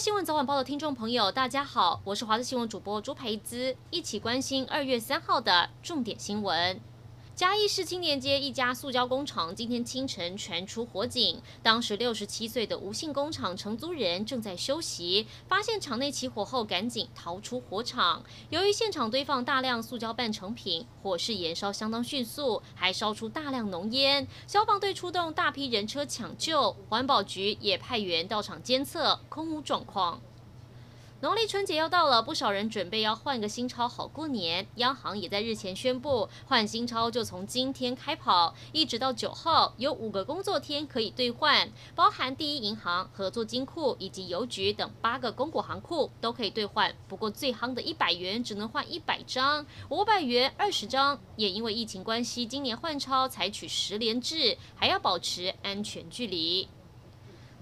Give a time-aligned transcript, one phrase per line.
[0.00, 6.80] 新闻早晚报的听众朋友，大家好，我是华视新闻主播朱培姿，一起关心二月三号的重点新闻。
[7.40, 18.22] 嘉义市青年街一家塑胶工厂今天清晨传出火警，当时六十七岁的吴姓工厂承租人正在休息，发现厂内起火后，赶紧逃出火场。
[18.50, 24.28] 由于现场堆放大量塑胶半成品，火势延烧相当迅速，还烧出大量浓烟。
[24.46, 30.20] 消防队出动大批人车抢救，环保局也派员到场监测空污状况。
[31.22, 34.66] 农历春节要到了，不少人准备要换个新钞好过年。
[34.76, 46.94] 央行也在日前宣布，换新钞就从今天开跑，一直到九号，有五个工作天可以兑换，包含第一银行、合作金库以及邮局等八个公股行库都可以兑换。
[47.06, 51.20] 不过最夯的一百元只能换一百张，五百元二十张。
[51.36, 56.66] 也因为疫情关系，今年换钞采取十连制，还要保持安全距离。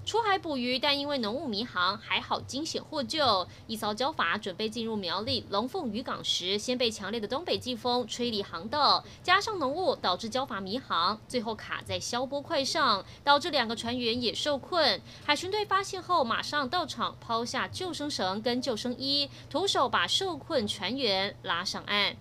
[0.08, 3.46] 出海捕鱼，但因为浓雾迷航，还好惊险获救。
[3.66, 14.98] 一艘礁筏准备进入苗栗龙凤渔港时，先被强烈的东北季风吹离航道，加上浓雾导致礁筏迷航，最后卡在消波块上，导致两个船员也受困。
[15.26, 22.16] 海巡队发现后，马上到场抛下救生绳跟救生衣，徒手把受困船员拉上岸。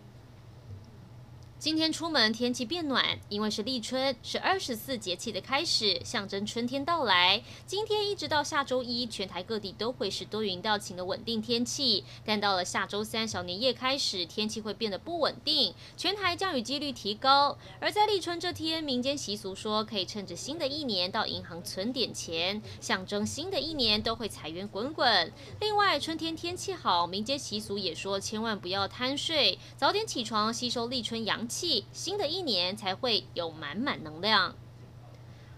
[1.59, 7.41] 今天出门天气变暖，因为是立春，是二十四节气的开始，象征春天到来。
[7.65, 12.05] 今天一直到下周一，全台各地都会是多云到晴的稳定天气。
[12.23, 17.57] 但到了下周三小年夜开始，天气会变得不稳定，全台降雨几率提高。
[17.79, 25.33] 而在立春这天，民间习俗说可以趁着新的一年到银行存点钱，象征新的一年都会财源滚滚。
[25.59, 34.55] 另外，春天天气好，民间习俗也说千万不要贪睡，早点起床吸收立春阳气，新的一年才会有满满能量。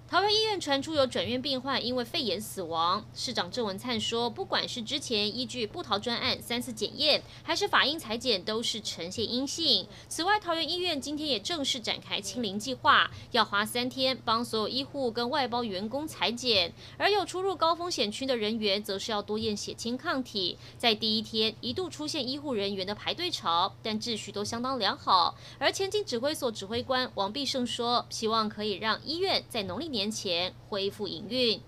[0.10, 9.86] 桃园医院传出有转院病患因为肺炎死亡，市长郑文灿说，不管是之前依据布桃专案三次检验，还是法医采检，都是呈现阴性。
[10.08, 20.58] 此外，桃园医院今天也正式展开清零计划，要花三天帮所有医护跟外包员工采检，而有出入高风险区的人员，则是要多验血清抗体。
[20.80, 25.38] 在第一天一度出现医护人员的排队潮，但秩序都相当良好。
[25.60, 29.99] 而前进指挥所指挥官王必胜说，希望可以让医院在农历年。
[30.00, 31.60] 年前恢复营运。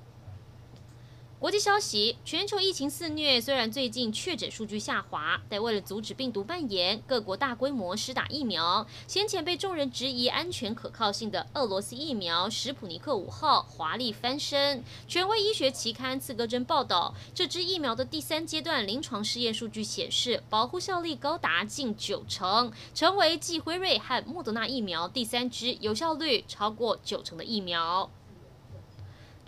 [1.38, 8.86] 国际消息：全球疫情肆虐，虽然最近确诊数据下滑，但为了阻止病毒蔓延，各国大规模施打疫苗。
[9.08, 14.84] 先前被众人质疑安全可靠性的俄罗斯疫苗“史普尼克五号”华丽翻身。
[15.08, 28.12] 权威医学期刊《刺格针》报道，这支疫苗的第三阶段临床试验数据显示，保护效力高达近九成，成为继辉瑞和莫德纳疫苗第三支有效率超过九成的疫苗。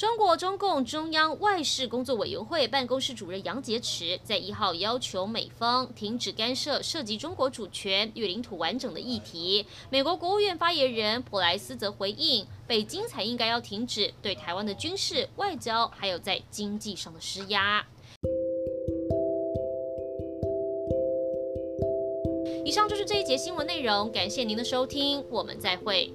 [0.03, 9.65] 中国中共中央外事工作委员会办公室主任杨洁篪在一号要求美方停止干涉涉及中国主权与领土完整的议题。
[9.89, 17.87] 美国国务院发言人普莱斯则回应，北京才应该要停止对台湾的军事、外交还有在经济上的施压。
[22.65, 26.11] 以上就是这一节新闻内容，感谢您的收听，我们再会。